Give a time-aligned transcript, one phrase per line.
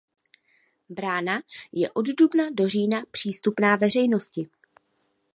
[0.89, 1.41] Brána
[1.71, 4.49] je od dubna do října přístupná veřejnosti.